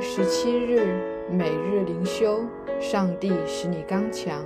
[0.00, 0.86] 十七日，
[1.30, 2.44] 每日灵修，
[2.78, 4.44] 上帝使你刚强。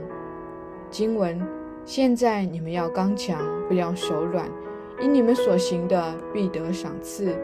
[0.90, 1.40] 经文：
[1.84, 3.38] 现在你们要刚强，
[3.68, 4.48] 不要手软，
[5.00, 7.36] 因你们所行的必得赏赐。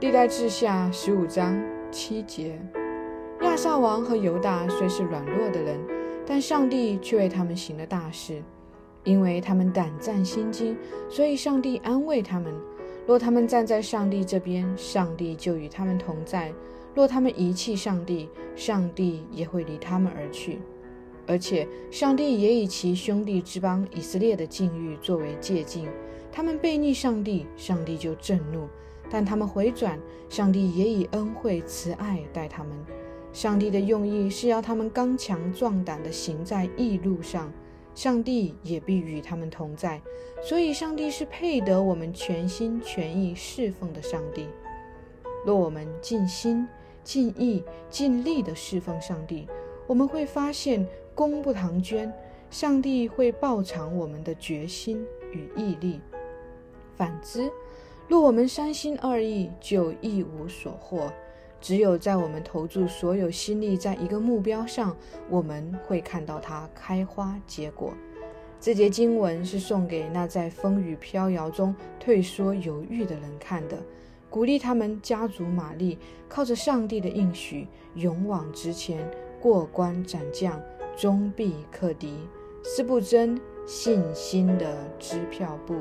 [0.00, 1.56] 历代志下十五章
[1.90, 2.60] 七节。
[3.40, 5.78] 亚萨王和犹大虽是软弱的人，
[6.26, 8.42] 但上帝却为他们行了大事，
[9.04, 10.76] 因为他们胆战心惊，
[11.08, 12.52] 所以上帝安慰他们。
[13.06, 16.48] 若他们站在上帝这边，上帝就与他们同在；
[16.94, 20.60] 若他们遗弃上帝，上帝也会离他们而去。
[21.26, 25.90] 而且，上帝也以其兄弟之邦以色列的境遇作为借鉴。
[26.30, 28.68] 他们背逆上帝，上帝就震怒；
[29.10, 32.72] 但他们回转，上帝也以恩惠慈爱待他们。
[33.32, 37.52] 上帝的用意是要他们刚强壮胆地行在义路上。
[37.94, 40.02] 上帝也必与他们同在，
[40.42, 44.48] 所以上帝是配得我们全心全意侍奉的上帝。
[45.46, 46.66] 若我们尽心、
[47.04, 49.46] 尽意、尽力地侍奉上帝，
[49.86, 52.12] 我们会发现功不唐捐，
[52.50, 56.00] 上帝会报偿我们的决心与毅力。
[56.96, 57.50] 反之，
[58.08, 61.12] 若我们三心二意，就一无所获。
[61.60, 64.94] 只有在我们投注所有心力在一个目标上，
[65.30, 67.92] 我们会看到它开花结果。
[68.60, 73.78] 这节经文是送给那在风雨飘摇中退缩犹豫的人看的，
[74.34, 75.96] 鼓励他们加足马力，
[76.28, 79.08] 靠着上帝的应许，勇往直前，
[79.40, 80.60] 过关斩将，
[80.96, 82.14] 终必克敌。
[82.64, 85.76] 斯布真信心的支票簿。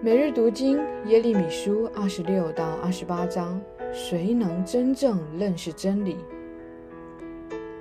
[0.00, 3.62] 每日读经耶利米书二十六到二十八章，
[3.92, 6.16] 谁能真正认识真理？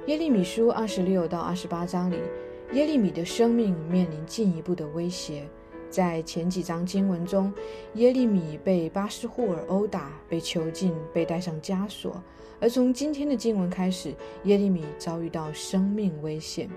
[0.06, 2.17] 耶利米书二十六到二十八章里，
[2.73, 5.45] 耶利米的生命面临进一步的威胁。
[5.89, 7.53] 在前几章经文中，
[7.95, 12.13] 耶利米被巴斯户尔殴打，被囚禁，被戴上枷锁；
[12.62, 14.16] 而从今天的经文开始，
[14.46, 16.69] 耶利米遭遇到生命危险。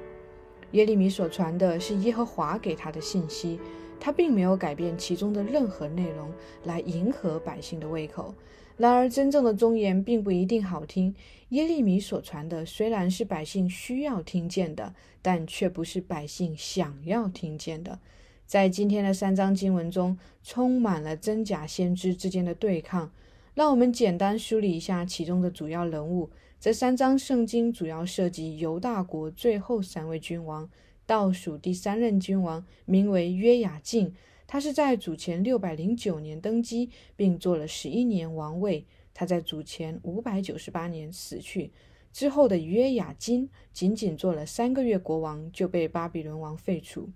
[0.72, 3.60] 耶利米所传的是耶和华给他的信息。
[4.04, 6.30] 他并没有改变其中的任何内容
[6.64, 8.34] 来迎合百姓的胃口。
[8.76, 11.14] 然而，真正的忠言并不一定好听。
[11.48, 17.98] 耶利米所传的虽然是百姓需要听见的，但却不是百姓想要听见的。
[18.44, 23.10] 在今天的三章经文中，充满了真假先知之间的对抗。
[23.54, 26.28] 让我们简单梳理一下其中的主要人物。
[26.60, 30.68] 这三章圣经主要涉及犹大国最后三位君王。
[31.06, 34.14] 倒数第三任君王名为约雅敬，
[34.46, 38.86] 他是在主前六百零九年登基，并做了十一年王位。
[39.12, 41.70] 他在主前五百九十八年死去。
[42.12, 47.10] 之后的约雅金仅仅做了三个月国王，就被巴比伦王废除。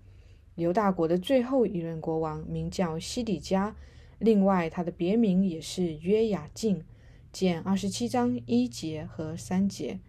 [0.55, 3.75] 犹大国的最后一任国王名叫西底家，
[4.19, 6.83] 另外他的别名也是约雅敬。
[7.31, 9.99] 见二十七章一节和三节。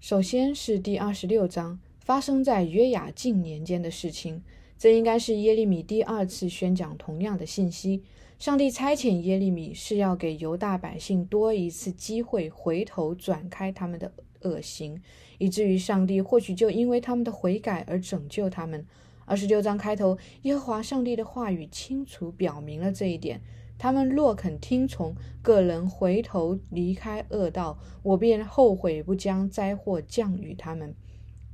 [0.00, 1.80] 首先是第二十六章。
[2.06, 4.40] 发生在约雅敬年间的事情，
[4.78, 8.04] 这应该是耶利米第二次宣讲同样的信息。
[8.38, 14.12] 上帝差遣耶利米是要给犹大百姓多一次机会，回头转开他们的
[14.42, 15.02] 恶行，
[15.38, 18.86] 以至于上帝或许就因为他们的悔改而拯救他们。
[19.24, 23.40] 二十六章开头，耶和华上帝的话语清楚表明了这一点：
[23.76, 30.94] 他们若肯听从，个人回头离开恶道，我便后悔不将灾祸降与他们。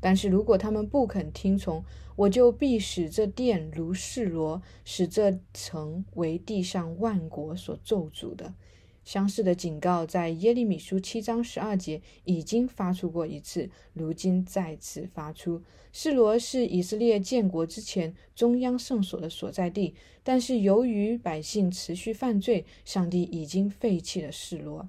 [0.03, 1.83] 但是如果他们不肯听从，
[2.17, 8.53] 我就必使这殿如示罗，使这城为地上万国所咒诅的。
[9.05, 15.63] 相似的警告在耶利米书七章十二节已经发出过一次，如今再次发出。
[15.93, 24.89] 示罗是以色列建国之前中央圣所的所在地，但是由于百姓持续犯罪，上帝已经废弃了示罗。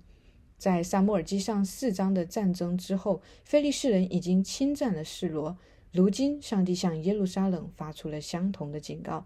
[0.63, 5.57] 在萨摩尔记上四章的战争之后，非利士人已经侵占了示罗。
[5.91, 9.25] 如今，上帝向耶路撒冷发出了相同的警告。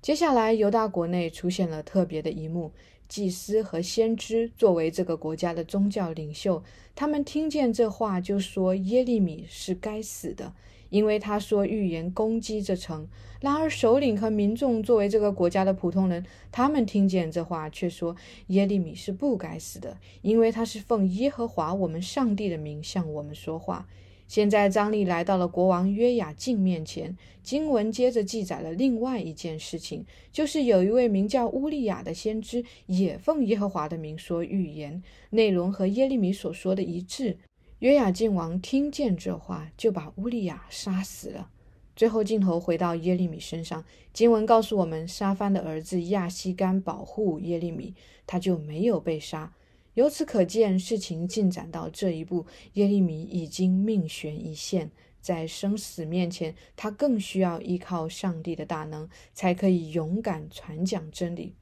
[0.00, 2.70] 接下来，犹大国内出现了特别的一幕：
[3.08, 6.62] 祭司和先知作为这个国家的宗教领袖，
[6.94, 10.54] 他们听见这话，就说耶利米是该死的。
[10.92, 13.08] 因为他说预言攻击这城，
[13.40, 18.14] 然而首领和民众作为这个国家的普通人，他们听见这话却说
[18.48, 23.88] 耶利米是不该死的，因为他是奉耶和华我们上帝的名向我们说话。
[24.28, 37.38] 现在张力来到了国王约雅敬面前，经文接着记载了另外一件事情，就是有一位名叫乌利亚的先知也奉耶和华的名说预言，内容和耶利米所说的一致。
[37.82, 41.50] 约雅敬王听见这话，就把乌利亚杀死了。
[41.96, 47.92] 最后镜头回到耶利米身上，经文告诉我们，沙番的儿子亚西干保护耶利米，
[48.24, 49.52] 他就没有被杀。
[49.94, 61.56] 由此可见，事情进展到这一步，耶利米已经命悬一线，在生死面前，他更需要依靠上帝的大能，才可以勇敢传讲真理。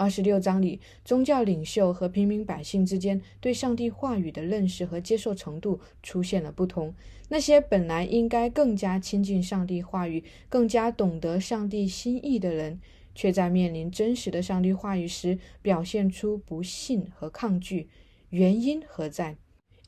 [0.00, 6.94] 二十六章里，宗教领袖和平民百姓之间对上帝话语的认识和接受程度出现了不同。
[7.28, 12.80] 那些本来应该更加亲近上帝话语、更加懂得上帝心意的人，
[13.14, 17.90] 却在面临真实的上帝话语时表现出不信和抗拒。
[18.30, 19.36] 原因何在？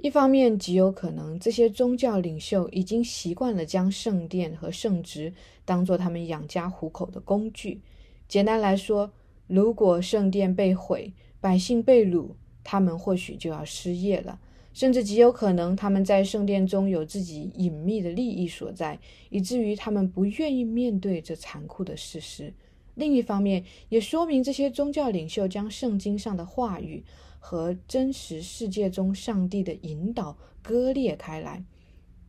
[0.00, 5.32] 一方面，极有可能这些宗教领袖已经习惯了将圣殿和圣职
[5.64, 7.80] 当作他们养家糊口的工具。
[8.28, 9.10] 简单来说，
[9.46, 12.34] 如果圣殿被毁，百姓被掳，
[12.64, 14.40] 他们或许就要失业了，
[14.72, 18.98] 甚至极有可能他们在圣殿中有自己隐秘的利益所在，
[19.28, 22.54] 以至于他们不愿意面对这残酷的事实。
[22.94, 27.02] 另一方面，也说明这些宗教领袖将圣经上的话语
[27.38, 31.64] 和真实世界中上帝的引导割裂开来。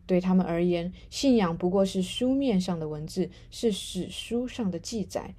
[0.05, 5.35] 对他们而言，信仰不过是书面上的文字，是史书上的记载。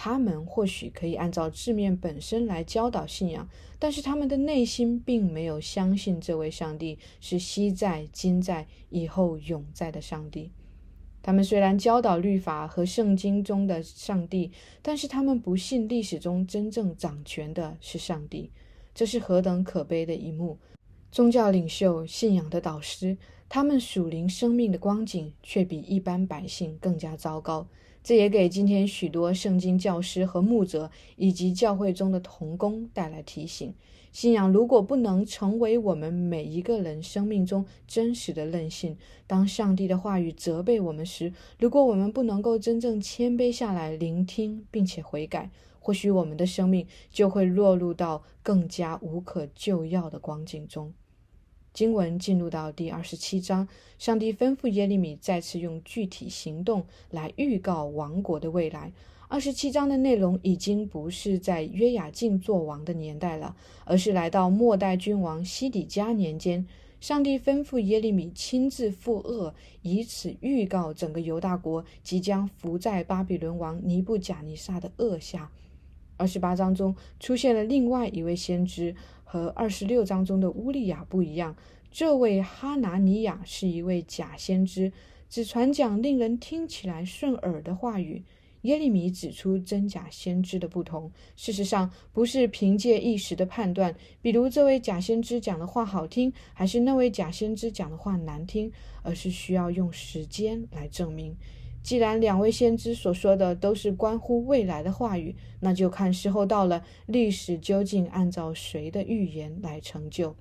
[0.00, 3.48] 他们或许可以按照字面本身来教导信仰，
[3.80, 10.52] 但是他们的内心并没有相信这位上帝是昔在、今在、以后永在的上帝。
[11.20, 14.52] 他们虽然教导律法和圣经中的上帝，
[14.82, 18.52] 但是他们不信历史中真正掌权的是上帝。
[18.94, 20.58] 这是何等可悲的一幕！
[21.10, 23.18] 宗教领袖、信仰的导师，
[23.48, 27.66] 他们属灵生命的光景却比一般百姓更加糟糕。
[28.08, 33.74] 这也给今天许多圣经教师和牧者以及教会中的童工带来提醒：
[34.12, 38.96] 信仰如果不能成为我们每一个人生命中真实的韧性，
[39.26, 50.94] 当上帝的话语责备我们时，如果我们不能够真正谦卑下来聆听并且悔改，或许我们的生命就会落入到更加无可救药的光景中。
[51.78, 53.68] 经文进入到第二十七章，
[54.00, 58.90] 上帝吩咐耶利米再次用具体行动来预告王国的未来。
[59.28, 63.54] 二十七章的内容已经不是在约雅敬做王的年代了，
[63.84, 66.66] 而是来到末代君王西底家年间。
[67.00, 75.52] 上帝吩咐耶利米亲自赴恶，以此预告整个犹大国即将伏在巴比伦王尼布贾尼撒的恶下。
[76.18, 78.94] 二十八章中出现了另外一位先知。
[79.30, 81.54] 和二十六章中的乌利亚不一样，
[81.90, 84.90] 这位哈拿尼亚是一位假先知，
[85.28, 88.24] 只传讲令人听起来顺耳的话语。
[88.62, 98.72] 耶利米指出真假先知的不同，事实上不是凭借一时的判断，比如这位假先知讲的话好听，还是那位假先知讲的话难听，
[99.02, 101.36] 而是需要用时间来证明。
[101.82, 110.36] 既然两位先知所说的都是关乎未来的话语，那就看时候到了，历史究竟按照谁的预言来成就。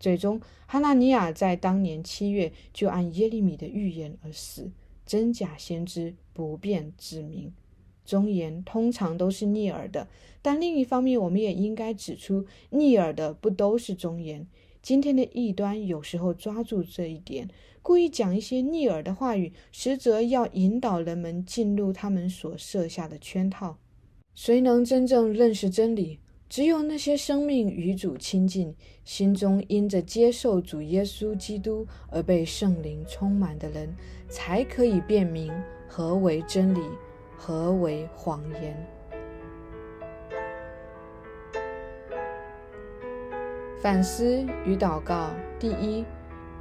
[0.00, 4.70] 最终，哈纳尼亚在当年七月就按耶利米的预言而死。
[5.04, 7.52] 真假先知不便指明，
[8.04, 10.06] 忠言通常都是逆耳的。
[10.40, 14.46] 但另一方面，我们也应该指出，逆耳的不都是忠言。
[14.82, 17.48] 今天的异端有时候抓住这一点。
[17.82, 23.78] 故意讲一些逆耳的话语，实则要引导人们进入他们所设下的圈套。
[24.34, 26.18] 谁能真正认识真理？
[26.48, 33.94] 只有那些生命与主亲近、心中因着接受主耶稣基督而被圣灵充满的人，
[34.30, 35.52] 才可以辨明
[35.86, 36.80] 何为真理，
[37.36, 38.97] 何为谎言。
[43.80, 46.04] 反思与祷告：第一。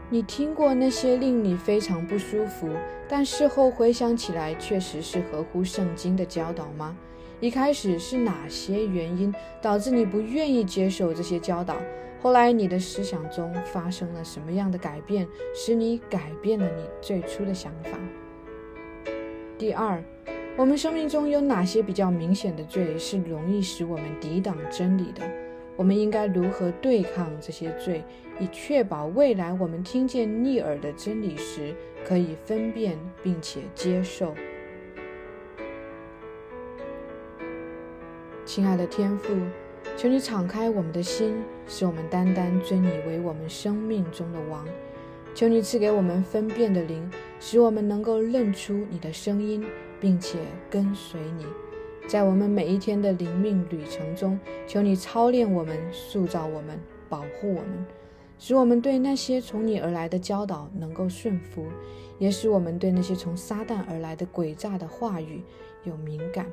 [0.09, 2.69] 你听过那些令你非常不舒服，
[3.09, 6.95] 但事后回想起来确实是合乎圣经的教导吗？
[7.41, 11.75] 一开始是哪些原因导致你不愿意接受这些教导？
[12.21, 17.97] 后来你的思想中发生了什么样的改变，使你改变了你最初的想法？
[19.57, 20.01] 第二，
[20.55, 25.21] 我们生命中有哪些比较明显的罪是容易使我们抵挡真理的？
[25.77, 28.03] 我们应该如何对抗这些罪，
[28.39, 34.34] 以确保未来我们听见逆耳的真理时，可以分辨并且接受？
[38.43, 39.36] 亲爱的天父，
[39.96, 41.36] 求你敞开我们的心，
[41.67, 44.65] 使我们单单尊你为我们生命中的王。
[45.36, 47.07] 求你赐给我们分辨的灵，
[47.39, 49.63] 使我们能够认出你的声音，
[50.00, 50.39] 并且
[50.72, 51.46] 跟随你。
[52.07, 57.85] 在我们每一天的灵命旅程中，求你操练我们、塑造我们、保护我们，
[58.39, 61.65] 使我们对那些从你而来的教导能够顺服，
[62.17, 65.43] 也使我们对那些从撒旦而来的诡诈的话语
[65.83, 66.45] 有敏感。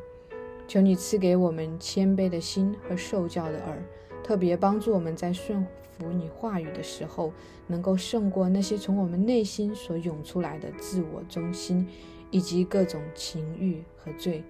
[0.67, 3.81] 求你赐给我们谦卑的心和受教的耳，
[4.25, 5.65] 特别帮助我们在顺
[5.97, 7.33] 服你话语的时候，
[7.69, 11.87] 能够胜过那些从我们内心所涌出来的自我中心
[12.33, 14.43] 以及各种情欲和罪。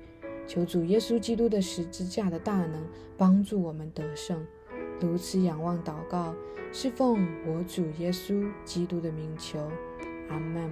[0.47, 2.87] 求主耶稣基督的十字架的大能
[3.17, 4.45] 帮助我们得胜。
[5.01, 6.35] 如此仰望祷告，
[6.73, 9.59] 是奉我主耶稣基督的名求，
[10.29, 10.71] 阿门。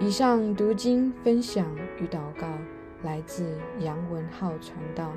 [0.00, 1.66] 以上读经分享
[2.00, 2.48] 与祷告
[3.02, 5.12] 来自杨文浩传道。